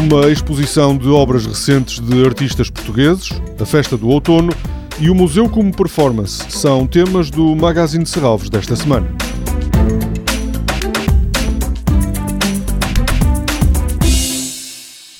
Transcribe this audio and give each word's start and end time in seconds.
uma 0.00 0.30
exposição 0.30 0.96
de 0.96 1.08
obras 1.08 1.46
recentes 1.46 1.98
de 2.00 2.24
artistas 2.24 2.68
portugueses, 2.68 3.30
a 3.58 3.64
Festa 3.64 3.96
do 3.96 4.08
Outono 4.08 4.52
e 4.98 5.08
o 5.08 5.14
Museu 5.14 5.48
como 5.48 5.74
Performance 5.74 6.44
são 6.50 6.86
temas 6.86 7.30
do 7.30 7.54
Magazine 7.56 8.04
de 8.04 8.10
Serralves 8.10 8.50
desta 8.50 8.76
semana. 8.76 9.25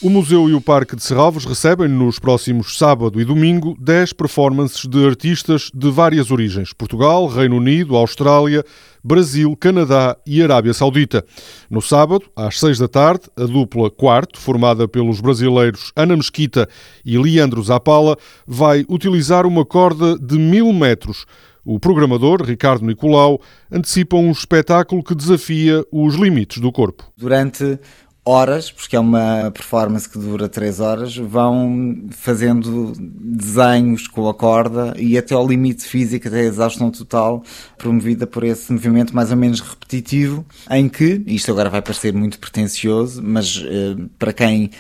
O 0.03 0.11
Museu 0.11 0.47
e 0.47 0.53
o 0.53 0.61
Parque 0.61 0.95
de 0.95 1.03
Serralves 1.03 1.47
recebem 1.47 1.89
nos 1.89 2.19
próximos 2.19 2.77
sábado 2.77 3.19
e 3.19 3.25
domingo 3.25 3.75
10 3.81 4.13
performances 4.13 4.85
de 4.85 5.07
artistas 5.07 5.71
de 5.75 5.91
várias 5.91 6.31
origens: 6.31 6.75
Portugal, 6.75 7.27
Reino 7.27 7.57
Unido, 7.57 7.97
Austrália, 7.97 8.63
Brasil, 9.03 9.57
Canadá 9.57 10.15
e 10.27 10.43
Arábia 10.43 10.75
Saudita. 10.75 11.25
No 11.71 11.81
sábado, 11.81 12.27
às 12.37 12.61
6 12.61 12.79
da 12.79 12.89
tarde, 12.89 13.23
a 13.39 13.45
dupla 13.45 13.91
Quarto, 13.91 14.39
formada 14.39 14.87
pelos 14.87 15.19
brasileiros 15.19 15.93
Ana 15.97 16.15
Mesquita 16.15 16.69
e 17.03 17.17
Leandro 17.17 17.63
Zapala, 17.63 18.19
vai 18.47 18.85
utilizar 18.91 19.47
uma 19.47 19.65
corda 19.65 20.19
de 20.19 20.37
mil 20.39 20.75
metros. 20.75 21.25
O 21.69 21.81
programador, 21.81 22.45
Ricardo 22.45 22.87
Nicolau, 22.87 23.41
antecipa 23.73 24.15
um 24.15 24.31
espetáculo 24.31 25.03
que 25.03 25.17
desafia 25.17 25.85
os 25.91 26.15
limites 26.15 26.63
do 26.63 26.71
corpo. 26.71 27.03
Durante 27.17 27.81
horas, 28.27 28.73
porque 28.73 28.97
é 28.97 29.01
uma 29.01 29.53
performance 29.53 30.09
que 30.09 30.19
dura 30.19 30.49
3 30.49 30.81
horas, 30.81 31.17
vão 31.17 32.09
fazendo 32.11 32.93
desenhos 32.99 34.09
com 34.09 34.29
a 34.29 34.35
corda 34.35 34.95
e 34.99 35.17
até 35.17 35.33
ao 35.33 35.47
limite 35.47 35.85
físico, 35.85 36.27
até 36.27 36.41
a 36.41 36.45
exaustão 36.45 36.91
total, 36.91 37.45
promovida 37.79 38.27
por 38.27 38.43
esse 38.43 38.73
movimento 38.73 39.15
mais 39.15 39.31
ou 39.31 39.37
menos 39.37 39.61
repetitivo, 39.61 40.45
em 40.69 40.89
que, 40.89 41.23
isto 41.27 41.53
agora 41.53 41.71
vai 41.71 41.81
parecer 41.81 42.13
muito 42.13 42.41
pretencioso, 42.41 43.23
mas 43.23 43.65
eh, 43.65 43.97
para 44.19 44.33
quem 44.33 44.71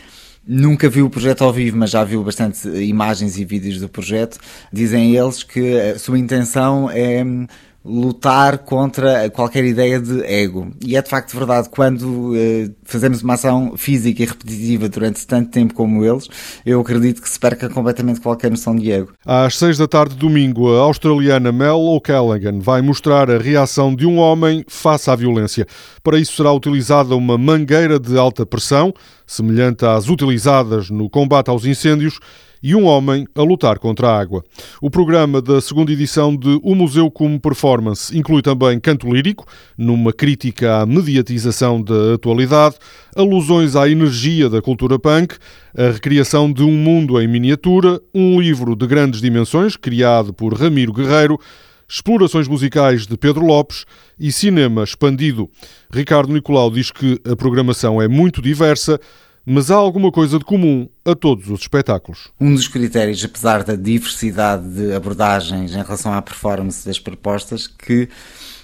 Nunca 0.49 0.89
viu 0.89 1.07
o 1.07 1.11
projeto 1.11 1.43
ao 1.43 1.53
vivo, 1.53 1.77
mas 1.77 1.91
já 1.91 2.05
viu 2.05 2.23
bastante 2.23 2.69
imagens 2.69 3.37
e 3.37 3.45
vídeos 3.45 3.81
do 3.81 3.89
projeto. 3.89 4.39
Dizem 4.73 5.17
eles 5.17 5.43
que 5.43 5.77
a 5.77 5.99
sua 5.99 6.21
intenção 6.21 6.89
é 6.89 7.25
lutar 7.87 8.59
contra 8.59 9.31
qualquer 9.31 9.65
ideia 9.65 10.01
de 10.01 10.23
ego. 10.25 10.71
E 10.85 10.97
é 10.97 11.03
de 11.03 11.09
facto 11.09 11.37
verdade, 11.37 11.69
quando 11.71 12.33
eh, 12.37 12.71
fazemos 12.83 13.23
uma 13.23 13.35
ação 13.35 13.75
física 13.77 14.23
e 14.23 14.27
repetitiva 14.27 14.89
durante 14.89 15.27
tanto 15.27 15.51
tempo 15.51 15.73
como 15.73 16.05
eles, 16.05 16.29
eu 16.65 16.81
acredito 16.81 17.23
que 17.23 17.29
se 17.29 17.39
perca 17.39 17.69
completamente 17.69 18.21
qualquer 18.21 18.51
noção 18.51 18.75
de 18.75 18.91
ego. 18.91 19.13
Às 19.25 19.57
seis 19.57 19.79
da 19.79 19.87
tarde 19.87 20.15
de 20.15 20.21
domingo, 20.21 20.75
a 20.75 20.81
australiana 20.81 21.53
Mel 21.53 21.79
O'Callaghan 21.79 22.59
vai 22.59 22.83
mostrar 22.83 23.31
a 23.31 23.39
reação 23.39 23.95
de 23.95 24.05
um 24.05 24.19
homem 24.19 24.65
face 24.67 25.09
à 25.09 25.15
violência. 25.15 25.67
Para 26.03 26.19
isso 26.19 26.37
será 26.37 26.53
utilizada 26.53 27.15
uma 27.15 27.39
mangueira 27.39 28.01
de 28.01 28.19
alta 28.19 28.45
pressão, 28.45 28.93
semelhante 29.27 29.85
às 29.85 30.09
utilizadas 30.09 30.91
no 30.91 31.09
combate 31.09 31.51
aos 31.51 31.65
incêndios, 31.65 32.19
e 32.67 32.75
um 32.75 32.85
homem 32.85 33.29
a 33.33 33.43
lutar 33.43 33.79
contra 33.79 34.09
a 34.09 34.19
água. 34.19 34.43
O 34.83 34.91
programa 34.91 35.41
da 35.41 35.61
segunda 35.61 35.93
edição 35.93 36.37
de 36.37 36.59
O 36.65 36.75
Museu 36.75 37.09
como 37.09 37.39
Performance 37.39 38.19
inclui 38.19 38.43
também 38.43 38.81
canto 38.81 39.09
lírico, 39.09 39.47
numa 39.79 40.13
crítica 40.13 40.81
à 40.81 40.85
mediatização 40.85 41.81
da 41.81 42.15
atualidade, 42.15 42.75
alusões 43.15 43.77
à 43.77 43.89
energia 43.89 44.51
da 44.51 44.61
cultura 44.61 44.99
punk, 44.99 45.37
a 45.79 45.93
recriação 45.93 46.53
de 46.53 46.65
um 46.65 46.73
mundo 46.73 47.21
em 47.21 47.29
miniatura, 47.29 48.01
um 48.13 48.41
livro 48.41 48.75
de 48.75 48.85
grandes 48.85 49.21
dimensões 49.21 49.77
criado 49.77 50.35
por 50.35 50.53
Ramiro 50.53 50.93
Guerreiro, 50.93 51.39
explorações 51.89 52.49
musicais 52.49 53.07
de 53.07 53.17
Pedro 53.17 53.47
Lopes 53.47 53.85
e 54.19 54.33
cinema 54.33 54.83
expandido. 54.83 55.49
Ricardo 55.89 56.33
Nicolau 56.33 56.69
diz 56.69 56.91
que 56.91 57.21
a 57.25 57.37
programação 57.37 58.03
é 58.03 58.09
muito 58.09 58.43
diversa, 58.43 58.99
mas 59.47 59.71
há 59.71 59.77
alguma 59.77 60.11
coisa 60.11 60.41
de 60.41 60.45
comum 60.45 60.89
a 61.05 61.15
todos 61.15 61.49
os 61.49 61.61
espetáculos. 61.61 62.29
Um 62.41 62.53
dos 62.53 62.67
critérios, 62.67 63.25
apesar 63.25 63.63
da 63.63 63.77
diversidade 63.77 64.69
de 64.69 64.93
abordagens 64.93 65.71
em 65.71 65.83
relação 65.83 66.13
à 66.13 66.21
performance 66.21 66.85
das 66.85 66.99
propostas, 66.99 67.69
que 67.69 68.09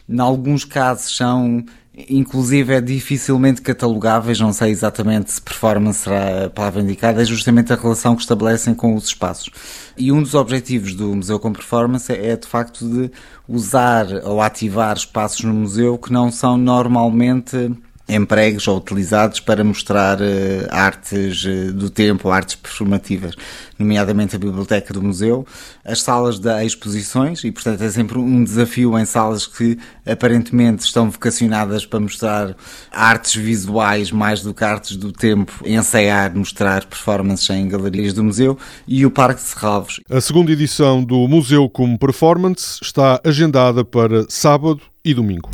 em 0.08 0.18
alguns 0.18 0.64
casos 0.64 1.16
são 1.16 1.64
inclusive 2.08 2.72
é 2.72 2.80
dificilmente 2.80 3.60
catalogáveis, 3.60 4.40
não 4.40 4.52
sei 4.52 4.70
exatamente 4.70 5.30
se 5.30 5.40
performance 5.40 6.00
será 6.00 6.46
a 6.46 6.50
palavra 6.50 6.80
indicada, 6.80 7.20
é 7.20 7.24
justamente 7.24 7.72
a 7.72 7.76
relação 7.76 8.16
que 8.16 8.22
estabelecem 8.22 8.74
com 8.74 8.94
os 8.94 9.04
espaços. 9.04 9.50
E 9.96 10.10
um 10.10 10.22
dos 10.22 10.34
objetivos 10.34 10.94
do 10.94 11.14
Museu 11.14 11.38
com 11.38 11.52
Performance 11.52 12.10
é 12.10 12.34
de 12.34 12.46
facto 12.46 12.88
de 12.88 13.10
usar 13.46 14.06
ou 14.24 14.40
ativar 14.40 14.96
espaços 14.96 15.44
no 15.44 15.52
museu 15.52 15.98
que 15.98 16.12
não 16.12 16.30
são 16.30 16.56
normalmente 16.56 17.70
empregos 18.08 18.66
ou 18.68 18.76
utilizados 18.76 19.40
para 19.40 19.62
mostrar 19.62 20.20
uh, 20.20 20.24
artes 20.70 21.44
uh, 21.44 21.72
do 21.72 21.88
tempo, 21.88 22.30
artes 22.30 22.56
performativas, 22.56 23.34
nomeadamente 23.78 24.36
a 24.36 24.38
biblioteca 24.38 24.92
do 24.92 25.02
museu, 25.02 25.46
as 25.84 26.02
salas 26.02 26.38
de 26.38 26.64
exposições, 26.64 27.44
e 27.44 27.50
portanto 27.50 27.82
é 27.82 27.90
sempre 27.90 28.18
um 28.18 28.42
desafio 28.44 28.98
em 28.98 29.04
salas 29.04 29.46
que 29.46 29.78
aparentemente 30.06 30.84
estão 30.84 31.10
vocacionadas 31.10 31.86
para 31.86 32.00
mostrar 32.00 32.56
artes 32.90 33.34
visuais 33.34 34.10
mais 34.10 34.42
do 34.42 34.52
que 34.52 34.64
artes 34.64 34.96
do 34.96 35.12
tempo, 35.12 35.52
ensaiar, 35.64 36.34
mostrar 36.34 36.84
performances 36.84 37.48
em 37.50 37.68
galerias 37.68 38.12
do 38.12 38.24
museu, 38.24 38.58
e 38.86 39.06
o 39.06 39.10
Parque 39.10 39.42
de 39.42 39.48
Serralvos. 39.48 40.00
A 40.10 40.20
segunda 40.20 40.52
edição 40.52 41.02
do 41.02 41.26
Museu 41.28 41.68
como 41.68 41.98
Performance 41.98 42.78
está 42.82 43.20
agendada 43.24 43.84
para 43.84 44.24
sábado 44.28 44.80
e 45.04 45.14
domingo. 45.14 45.50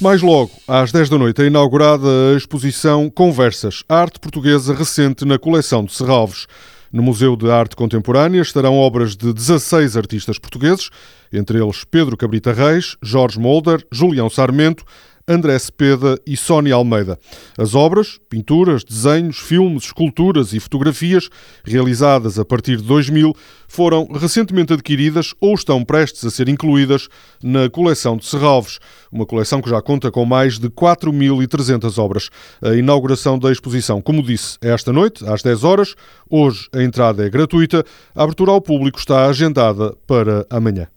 Mais 0.00 0.22
logo, 0.22 0.50
às 0.66 0.90
10 0.90 1.10
da 1.10 1.18
noite, 1.18 1.42
é 1.42 1.46
inaugurada 1.46 2.08
a 2.32 2.36
exposição 2.36 3.10
Conversas, 3.10 3.84
Arte 3.86 4.18
Portuguesa 4.18 4.72
Recente 4.72 5.26
na 5.26 5.38
coleção 5.38 5.84
de 5.84 5.92
Serralves. 5.92 6.46
No 6.90 7.02
Museu 7.02 7.36
de 7.36 7.50
Arte 7.50 7.76
Contemporânea 7.76 8.40
estarão 8.40 8.76
obras 8.76 9.14
de 9.14 9.30
16 9.30 9.98
artistas 9.98 10.38
portugueses, 10.38 10.88
entre 11.30 11.62
eles 11.62 11.84
Pedro 11.84 12.16
Cabrita 12.16 12.50
Reis, 12.50 12.96
Jorge 13.02 13.38
Molder, 13.38 13.86
Julião 13.92 14.30
Sarmento, 14.30 14.84
André 15.30 15.56
Cepeda 15.60 16.18
e 16.26 16.36
Sónia 16.36 16.74
Almeida. 16.74 17.16
As 17.56 17.76
obras, 17.76 18.18
pinturas, 18.28 18.82
desenhos, 18.82 19.38
filmes, 19.38 19.84
esculturas 19.84 20.52
e 20.52 20.58
fotografias 20.58 21.28
realizadas 21.64 22.36
a 22.36 22.44
partir 22.44 22.78
de 22.78 22.82
2000 22.82 23.32
foram 23.68 24.08
recentemente 24.12 24.72
adquiridas 24.72 25.32
ou 25.40 25.54
estão 25.54 25.84
prestes 25.84 26.24
a 26.24 26.30
ser 26.30 26.48
incluídas 26.48 27.06
na 27.40 27.70
coleção 27.70 28.16
de 28.16 28.26
Serralves, 28.26 28.80
uma 29.12 29.24
coleção 29.24 29.62
que 29.62 29.70
já 29.70 29.80
conta 29.80 30.10
com 30.10 30.24
mais 30.24 30.58
de 30.58 30.68
4.300 30.68 31.96
obras. 32.02 32.28
A 32.60 32.74
inauguração 32.74 33.38
da 33.38 33.52
exposição, 33.52 34.02
como 34.02 34.24
disse, 34.24 34.58
é 34.60 34.70
esta 34.70 34.92
noite, 34.92 35.24
às 35.24 35.42
10 35.42 35.62
horas. 35.62 35.94
Hoje 36.28 36.68
a 36.74 36.82
entrada 36.82 37.24
é 37.24 37.30
gratuita. 37.30 37.84
A 38.16 38.24
abertura 38.24 38.50
ao 38.50 38.60
público 38.60 38.98
está 38.98 39.26
agendada 39.26 39.94
para 40.08 40.44
amanhã. 40.50 40.88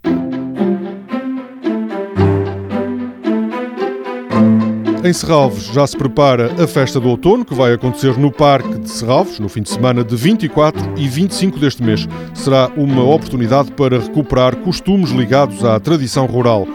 Em 5.04 5.12
Serralves 5.12 5.66
já 5.66 5.86
se 5.86 5.98
prepara 5.98 6.64
a 6.64 6.66
festa 6.66 6.98
do 6.98 7.10
outono, 7.10 7.44
que 7.44 7.54
vai 7.54 7.74
acontecer 7.74 8.18
no 8.18 8.32
Parque 8.32 8.80
de 8.80 8.90
Serralves, 8.90 9.38
no 9.38 9.50
fim 9.50 9.62
de 9.62 9.70
semana 9.70 10.02
de 10.02 10.16
24 10.16 10.94
e 10.96 11.10
25 11.10 11.60
deste 11.60 11.84
mês. 11.84 12.08
Será 12.34 12.72
uma 12.78 13.04
oportunidade 13.04 13.74
para 13.74 14.00
recuperar 14.00 14.56
costumes 14.56 15.10
ligados 15.10 15.66
à 15.66 15.78
tradição 15.78 16.26
rural. 16.26 16.66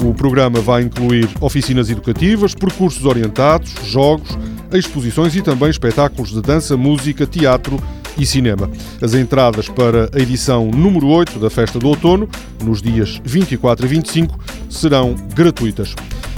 O 0.00 0.12
programa 0.12 0.60
vai 0.60 0.82
incluir 0.82 1.28
oficinas 1.40 1.88
educativas, 1.88 2.56
percursos 2.56 3.04
orientados, 3.04 3.72
jogos, 3.84 4.36
exposições 4.72 5.36
e 5.36 5.40
também 5.40 5.70
espetáculos 5.70 6.32
de 6.32 6.42
dança, 6.42 6.76
música, 6.76 7.24
teatro 7.24 7.80
e 8.18 8.26
cinema. 8.26 8.68
As 9.00 9.14
entradas 9.14 9.68
para 9.68 10.10
a 10.12 10.18
edição 10.18 10.72
número 10.72 11.06
8 11.06 11.38
da 11.38 11.48
Festa 11.48 11.78
do 11.78 11.86
Outono, 11.86 12.28
nos 12.64 12.82
dias 12.82 13.20
24 13.24 13.86
e 13.86 13.88
25, 13.88 14.36
serão 14.68 15.14
gratuitas. 15.36 15.94